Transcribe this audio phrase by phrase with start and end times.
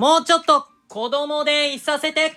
[0.00, 2.32] もうちょっと子供でいさせて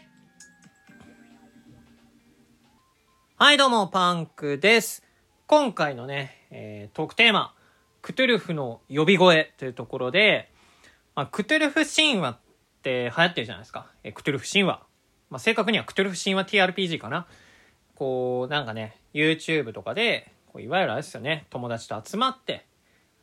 [3.38, 5.01] はい、どうも、パンクです。
[5.47, 7.55] 今回のね、えートークテーマ、
[8.02, 10.52] クトゥルフの呼び声というところで、
[11.15, 12.38] まあ、クトゥルフ神話っ
[12.81, 13.88] て流行ってるじゃないですか。
[14.04, 14.84] えークトゥルフ神話。
[15.30, 17.27] まあ、正確にはクトゥルフ神話 TRPG かな。
[17.95, 22.66] こう、なんかね、YouTube とかで、こういわゆるあれですよね、友達と集まって、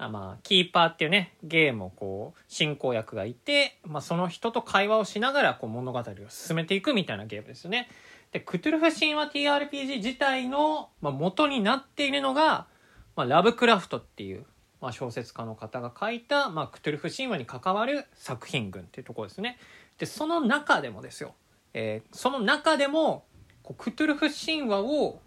[0.03, 7.87] あまあ、キーパーっていうね、ゲームをこう、進行役がいて、まあ、その人と会話をしながら、こう、物語を進めていくみたいなゲームですよね。
[8.33, 12.67] で、クトゥルフ神話 TRPG 自体の、まあ、元になっているのが、
[13.15, 14.47] まあ、ラブクラフトっていう、
[14.81, 19.59] まあ、小説家の方が書いた、まあ、クトゥルフ神話に関わる作品群っていうところですね。
[19.99, 21.35] で、その中でもですよ、
[21.75, 23.27] えーその中でも、
[23.63, 25.21] こうクトゥルフ神話を、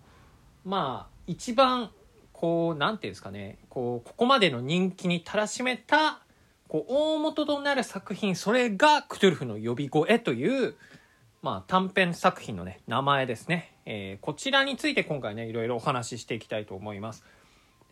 [0.66, 1.92] まあ、一番、
[2.44, 6.20] こう、なんていうんですかね、こう、ここまでの人気にたらしめた、
[6.68, 10.76] こう、大元となる作品、それがクトゥルフの呼び声という、
[11.42, 13.74] まあ、短編作品のね、名前ですね。
[13.86, 17.24] えーこちらについて今回ね、いろいろお話ししていきたいと思います。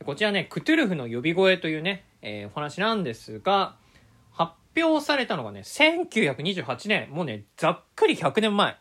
[0.06, 3.78] こちらね、クトゥルフの呼び声というね、えーお話なんですが、
[4.34, 8.76] 発表されたのがね、1928年、もうね、ざっくり100年前。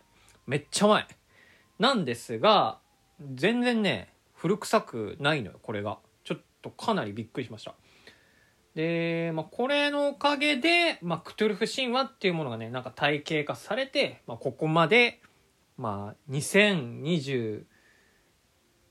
[0.48, 1.06] めっちゃ前。
[1.78, 2.80] なんですが、
[3.36, 5.98] 全然ね、古臭くないのよ、これが。
[6.24, 7.74] ちょっとかなりびっくりしました。
[8.74, 15.20] で、まあ、これのおかげで、まあ、クトゥルフ神話っていうものがね、なんか体系化されて、まあ、ここまで、
[15.77, 17.64] まあ、2020、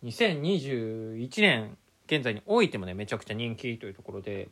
[0.03, 4.49] 2021年現在においてもね、めちゃくちゃ人気というところで、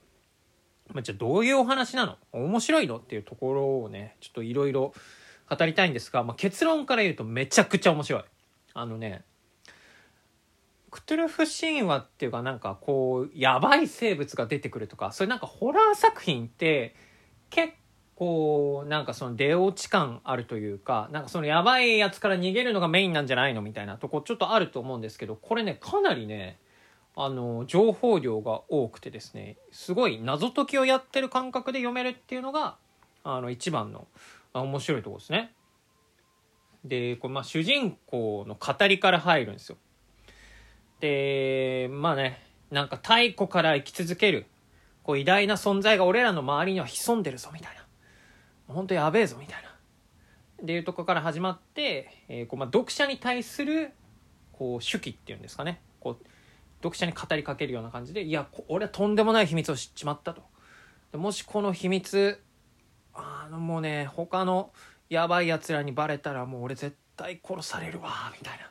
[0.94, 2.18] まあ、じゃあどういうお話なの？
[2.32, 2.98] 面白いの？
[2.98, 4.94] っていうところをね、ちょっといろいろ
[5.50, 8.24] 語りたいんですが、まあ、結論から言うとめちゃくちゃ面白い。
[8.74, 9.24] あのね、
[10.90, 16.96] クトゥルフ神話っていうかなんかこうやばい生物が出てくるとかそういうなんかホラー作品って
[17.50, 17.74] 結
[18.16, 26.58] 構なんかその出落ち感あるというかなんかそのやばいやつから逃げるのがメインなんじゃないのみたいなとこちょっとあると思うんですけどこれねかなりね
[27.16, 32.78] あの情報量が多くてですねすごい謎解きをやってる感覚で読めるっていうのが
[33.24, 34.08] あの一番の
[34.54, 35.54] 面白いとこですね。
[36.86, 39.78] でこれまあ主人公の語りから入るんですよ。
[41.00, 42.42] でまあね
[42.72, 44.46] なんか太古から生き続ける
[45.04, 47.84] こう偉大な存在が俺らの周りには潜んでるぞみたいな。
[48.68, 49.70] 本当やべえぞみたいな。
[50.64, 53.92] っていうとこから始まって、えーこうまあ、読者に対する
[54.52, 55.80] こう手記っていうんですかね。
[56.00, 56.26] こう
[56.80, 60.42] 読者に語りかけるような感じでいや俺はとんでもない秘密を知っちまったと。
[61.12, 62.42] でもしこの秘密
[63.14, 64.72] あのもうね他の
[65.10, 68.70] やばいやつらにバレたらもう俺絶対殺されるわみたいな。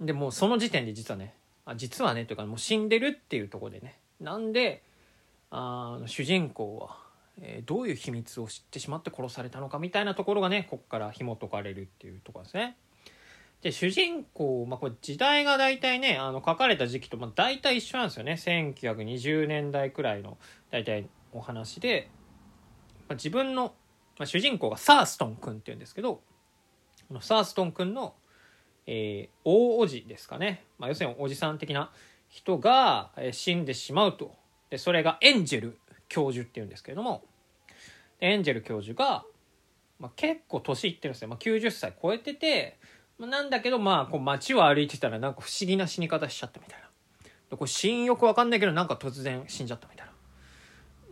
[0.00, 1.34] でもその時点で実はね
[1.64, 3.98] あ実はねというかもう死んでるっていうところでね。
[4.20, 4.82] なんで
[5.50, 6.96] あの主人公は、
[7.40, 12.76] えーどういう秘密を知ってしまって殺されたのかみたいなところがねここから紐解かれるっていうとこですね。
[13.62, 18.32] で主人公、まあ、これ時代が大体ねあの書かれた時期と、まあ、大体一緒なんですよね。
[18.32, 20.38] 1920年代くらいの
[20.70, 22.10] 大体お話で、
[23.08, 23.74] まあ、自分の、
[24.18, 26.22] まあ、主人公がサーストン君っていうんですけど
[27.08, 28.14] このサーストン君の
[28.86, 31.90] えー大おじですかね、まあ、要するにおじさん的な
[32.28, 34.34] 人が、死んでしまうと。
[34.70, 37.24] でそれがエンジェル教授っていうんですけれども。
[38.20, 39.24] エンジェル教授が、
[39.98, 42.78] まあ、結構年いってるんですよ、まあ、90歳超えてて、
[43.18, 46.88] まあ、なんだけどまあこう街を歩いてたらなんか不思議な死に方しちゃったみたいな。
[47.50, 50.06] でこれ死因よくわかんないけどなんか突然死んじゃったみたい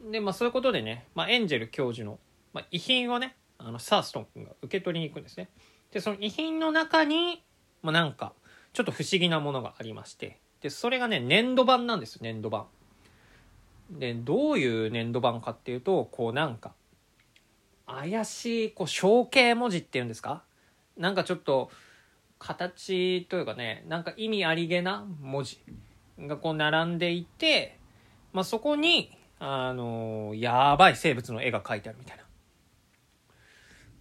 [0.05, 0.11] な。
[0.13, 2.19] でまあそういうことでね、まあ、エンジェル教授の、
[2.53, 5.49] まあ、遺品をねあのサーストン君が受け取りに行くんですね。
[5.91, 7.43] でその遺品の中に
[7.89, 8.35] まあ、なんか
[8.75, 10.39] ちょっと不思議なものがありまして。
[10.61, 12.67] でそれがね粘土板なんですよ粘土板
[13.91, 16.75] でどういう粘土板かっていうとこうなんか
[17.87, 20.43] 怪しいこう象形文字っていうんですか？
[20.99, 21.71] なんかちょっと
[22.39, 25.59] 形というかねなんか意味ありげな文字
[26.19, 27.79] がこう並んでいて、
[28.35, 32.25] まあ、そこにあのやばい生物の絵が描いてあるみたいな。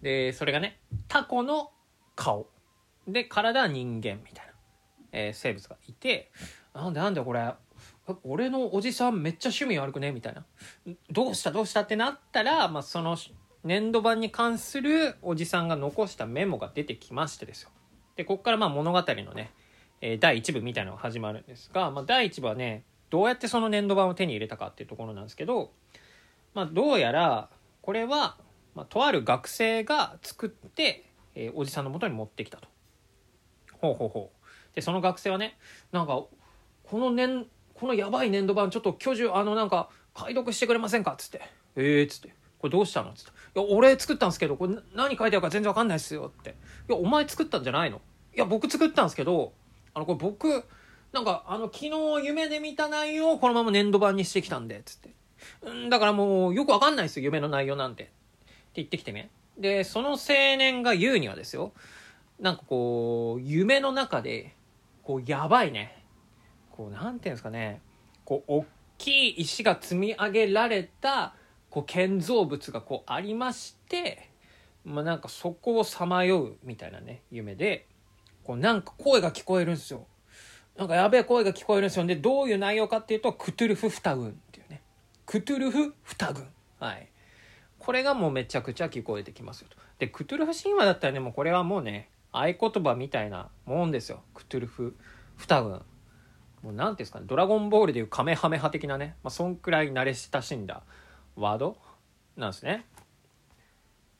[0.01, 1.71] でそれがねタコの
[2.15, 2.47] 顔。
[3.07, 4.53] で体は人間みたいな、
[5.11, 6.31] えー生物がいて
[6.73, 7.53] なんでなんでこれ
[8.23, 10.45] 俺のおじさんめっちゃ趣味悪くねみたいな
[11.11, 13.17] どうしたどうしたってなったら、まあ、その
[13.63, 17.69] 粘土板に関するおじさんが残したメモが出てきましてですよ
[18.15, 19.51] でここからまあ物語のね、
[20.01, 25.71] えー第1部みたいなのが始まるんですが、まあ、第1部はねどうやってその粘土板を手に入れたかっていうところなんですけど、
[26.53, 27.49] まあ、どうやら
[27.81, 28.37] これは、
[28.75, 31.05] まあ、とある学生が作って、
[31.35, 32.67] えーおじさんの元に持ってきたと。
[33.87, 34.75] ほうほうほう。
[34.75, 35.57] でその学生はね
[35.91, 36.23] なんか
[36.83, 37.43] この粘
[37.73, 41.13] このやばい粘土板ちょっと巨樹あのなんか解読してくれませんか？
[41.13, 41.41] っつって
[41.75, 46.55] 「ええ」っつって「これどうしたの?」っつって「いや俺作ったんですけどこれ何書いてあるか全然わかんないっすよ」って
[46.89, 48.01] 「いやお前作ったんじゃないの?」
[48.35, 49.53] 「いや僕作ったんですけど
[49.93, 50.63] あのこれ僕
[51.11, 55.09] なんかあの昨日夢で見た内容をこのまま年度版にしてきたんで」っつって
[55.63, 58.13] 「うんだからもうよくわかんないですよ夢の内容なんて」って
[58.75, 59.29] 言ってきてね。
[59.57, 60.17] でその青
[60.55, 61.73] 年が言うにはですよ
[62.39, 64.53] なんかこう夢の中で
[65.03, 66.03] こうやばいね。
[66.71, 67.81] こうなんていうんですかね。
[68.25, 68.65] こう大
[68.97, 71.33] きい石が積み上げられた
[71.69, 74.29] こう建造物がこうありまして、
[74.85, 77.87] まあ、なんかそこをさまようみたいなね夢で
[78.43, 80.05] こうなんか声が聞こえるんですよ。
[80.77, 82.05] なんかやべえ声が聞こえるんですよ。
[82.05, 84.81] でどういう内容かっていうとクトゥルフ二軍っていうね。
[85.25, 86.47] クトゥルフ二軍
[86.79, 87.07] はい。
[87.79, 89.77] これがもうめちゃくちゃ聞こえてきますよと。
[89.99, 94.21] でクトゥルフ神話だったらねもうこれはもうね合言葉みたいなもんですよ。
[94.33, 94.95] クトゥルフ。
[95.37, 95.81] 二軍
[96.63, 97.25] もうなんていうんですかね。
[97.27, 100.81] ドラゴンボールでいうカメハメハ的なね、まあ、そんくらい慣れ親しんだ。
[101.35, 101.77] ワード？
[102.35, 102.85] なんですね。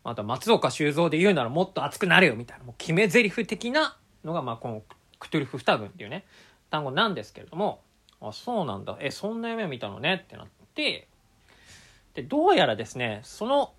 [0.04, 2.65] あと松岡修造で言うならもっと熱くなれよみたいな。
[2.65, 4.83] もう決め台詞的なのがまあこの
[5.19, 6.25] クトゥルフ二軍っていうね。
[6.69, 7.81] 単語なんですけれども。
[8.21, 8.98] あそうなんだ。
[9.00, 11.07] えそんな夢を見たのねってなって。
[12.13, 13.74] でどうやらですねその、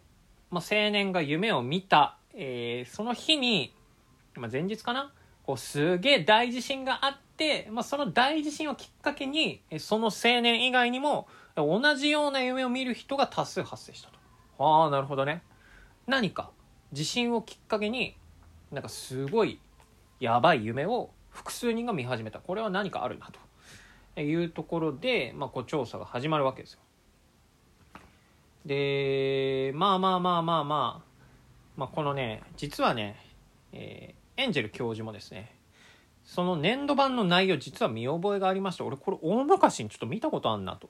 [0.51, 3.75] まあ、青年が夢を見た、えーその日に、
[4.39, 5.13] まあ、前日かな？
[5.45, 11.27] こうすげえ大地震があって、まあ、その大地震をきっかけにえその青年以外にも
[11.57, 14.19] 同じような夢を見る人が多数発生したと。
[14.59, 15.43] ああなるほどね。
[16.07, 16.51] 何か
[16.93, 18.17] 地震をきっかけに
[18.71, 19.59] なんかすごい
[20.21, 23.31] やばい夢を複数人が見始めたこれは何かあるな
[24.15, 26.81] というところで、まあ、こう調査が始まるわけですよ。
[28.67, 31.03] でまあまあまあまあまあ、
[31.77, 33.17] まあ、このね実はね、
[33.73, 35.55] えーエンジェル教授もですね
[36.25, 40.89] その年度版の内容実は見覚えがありまして俺これ大昔にちょっと見たことあんなと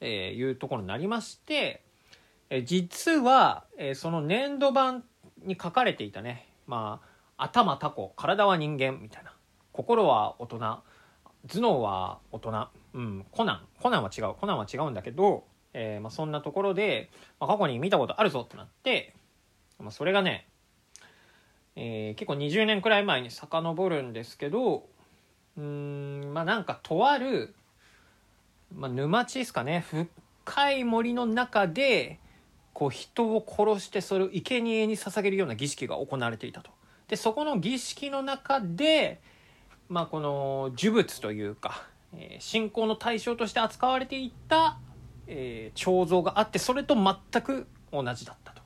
[0.00, 1.82] えいうところになりまして、
[2.50, 5.04] え実は、えその年度版
[5.44, 7.00] に書かれていたね、ま
[7.36, 9.32] あ、頭タコ、体は人間みたいな、
[9.72, 10.82] 心は大人、頭
[11.60, 19.14] 脳は大人、うん、コナン、コナンは違う、コナンは違うんだけど、えーまあ、そんなところで、まあ、過去に見たことあるぞってなって、
[19.78, 20.48] まあ、それがね、
[21.80, 24.84] えー結構20年くらい前に遡るんですけど、
[25.56, 27.54] うん、まあなんかとある、
[28.74, 29.84] まあ、沼地ですかね
[30.44, 32.18] 深い森の中で
[32.74, 36.72] こう人を殺してそれを生贄に捧げるような儀式が行われていたと。
[37.06, 39.20] でそこの儀式の中で、
[39.88, 44.78] まあ、この呪物というか、えー信仰の対象として扱われていた、
[45.28, 48.57] えー彫像があってそれと全く同じだったと。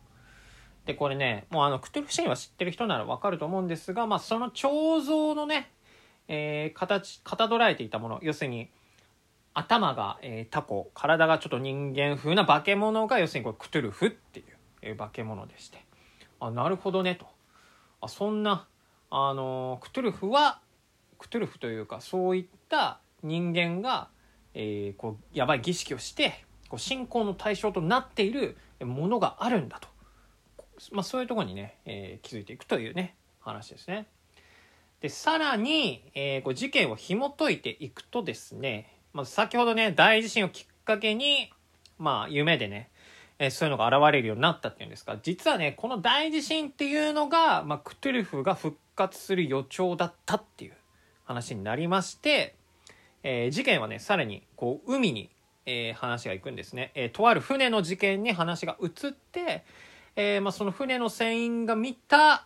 [0.86, 5.70] でこれねもうあのクトゥルフ神話知ってる人ならわかると思うんですが、まあ、その彫像のね、
[6.28, 8.68] えー形かたどられていたもの要するに
[9.54, 14.46] 頭が、えータコ体がちょっと人間風な化け物が要するにこれクトゥルフっていう、
[14.82, 15.84] えー化け物でして。
[16.40, 17.26] あなるほどねと。
[18.00, 18.66] あそんな
[19.10, 20.60] あのクトゥルフは
[21.18, 24.08] クトゥルフというかそういった人間が、
[24.54, 29.88] えーこうやばい儀式をしてこう信仰の対象となっているものがあるんだと、
[30.90, 34.06] まあ、そういうとこにね、えー気づいていくというね話ですね。
[35.00, 41.50] でさらに、えーこう事件を紐解いていくとですね、まず先ほどね大地震をきっかけに、
[41.98, 42.90] まあ、夢でね、
[43.38, 50.72] えーそういうのが現れるようになったっていうんですが実はねこの大地震っていうのが、まあ、クトゥルフが復活する予兆だったっていう
[51.24, 52.54] 話になりまして、
[53.22, 55.30] えー事件はねさらにこう海に、
[55.66, 59.64] えー話が行くんですね、えーとある船の事件に話が移って、
[60.16, 62.44] えーまあ、その船の船員が見た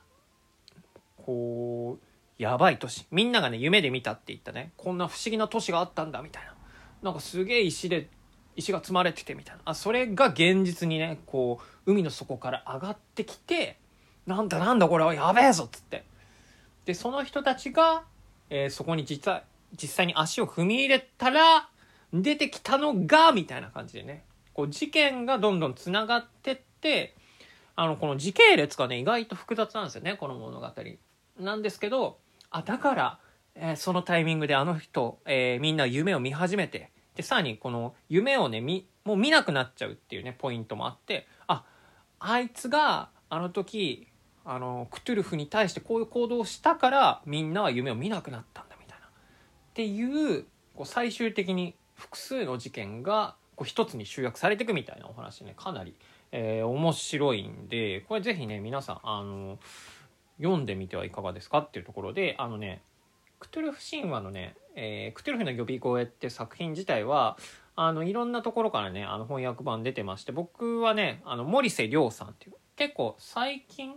[1.25, 3.06] こうやばい都市。
[3.11, 4.73] みんながね夢で見たって言ったね。
[4.76, 6.54] こんな不思議な都市があったんだみたいな。
[7.02, 8.08] なんかすげえ石で
[8.54, 9.62] 石が積まれててみたいな。
[9.64, 13.78] あそれが現実にねこう海の底から上がってきて
[14.26, 16.04] なんだなんだこれはやべえぞっつって。
[16.85, 18.04] でその人たちが、
[18.49, 19.42] えーそこに実は
[19.73, 21.68] 実際に足を踏み入れたら
[22.12, 24.25] 出てきたのがみたいな感じでね。
[24.54, 27.14] こう事件がどんどんつながってって
[27.76, 30.73] あのこの時系列がね意外と複雑なんですよねこの物語。
[31.38, 32.18] なんですけど
[32.50, 33.18] あだから、
[33.54, 41.64] えーそのタイミングであの人、えーみんな夢を見始めてでさらにこの夢をねみもう見なくなっちゃうっていうねポイントもあってあ
[42.18, 44.09] あいつがあの時
[44.45, 49.06] あのクトゥルフに対してこういう行動をしたからみんなは夢を見なくなったんだみたいな。
[49.06, 49.11] っ
[49.75, 55.95] ていうこう最終的に複数の事件がこう一つに集約されていくみたいなお話ねかなり、
[56.33, 59.59] えー面白いんでこれぜひね皆さんあの
[60.38, 62.83] 読んでみてはいかがですかっていうところであのね
[63.38, 67.37] クトゥルフ神話のね、えークトゥルフの呼び声って作品自体は
[67.76, 73.95] あのいろんなところからねあの翻訳版出てまして僕はねあの森瀬亮さんっていう結構最近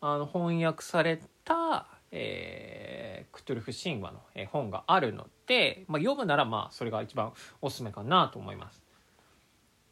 [0.00, 8.82] あの翻訳された、えー、クトゥルフ神話の、え本があるので、まあ、読むならまあそれが一番おすすめかなと思います。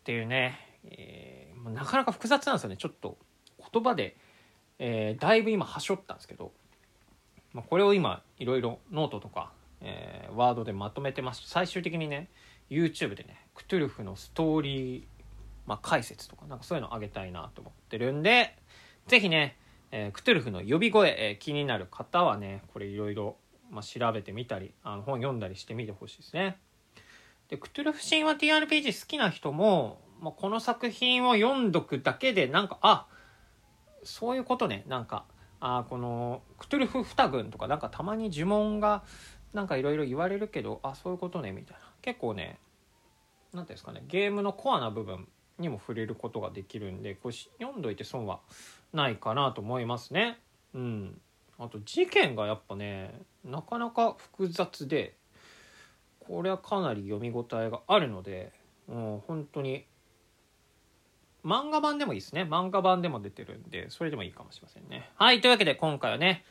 [0.00, 3.16] っていうね、えー、なかなか複雑なんですよねちょっと
[3.72, 4.16] 言葉で、
[4.78, 6.52] えー、だいぶ今はしょったんですけど、
[7.52, 12.28] まあ、これを今いろいろノートとか、えー、ワードでまとめてます最終的にね
[12.70, 15.04] YouTube でねクトゥルフのストーリー、
[15.66, 18.56] まあ、解説とかなんかそういうのあげたいなと思ってるんで
[19.08, 19.56] 是非ね、
[19.92, 23.36] えー、クトゥルフの呼び声、えー、気になる方はねこれいろいろ
[23.82, 26.58] 調べてみたりあの本読んだりしてみてほしいですね。
[27.48, 33.06] でクトゥルフ神話 TRPG 好きな人も、まあ、この作品を読んどくだけでなんかあ
[34.02, 34.84] そういうことね。
[34.86, 35.24] なんか
[35.60, 39.02] あこのクトゥルフ二軍とかなんかたまに呪文が
[39.52, 41.80] なんかいろいろ言われるけどあそういうことねみたいな。
[42.02, 42.58] 結構ね
[43.52, 45.26] 何ていうんですかねゲームのコアな部分
[45.58, 48.40] にも触れることができるんでこれ読んどいて損は
[48.92, 50.38] ないかなと思いますね。
[50.74, 51.20] うん、
[51.58, 55.16] あと事件がやっぱねなかなか複雑で
[56.20, 58.52] これはかなり読み応えがあるので
[58.86, 59.86] もう本当に
[61.46, 66.44] 漫画版でもいいですね漫画版でも出てるんでそれでもいいかもしれませんねはいというわけで今回はね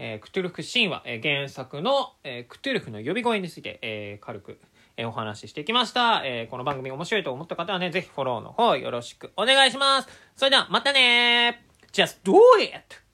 [0.00, 4.60] えー、クトゥルフ神話、えー、原作の、えー、クトゥルフの呼び声について、えー、軽く、
[4.96, 6.50] えー、お話ししてきました、えー。
[6.50, 10.08] この番組面白いと思った方はね、ぜひフォローの方よろしくお願いします。
[10.36, 13.07] それではまたね !Just do it!